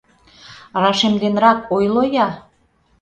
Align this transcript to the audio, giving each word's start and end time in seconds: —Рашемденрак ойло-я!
—Рашемденрак 0.81 1.59
ойло-я! 1.75 2.27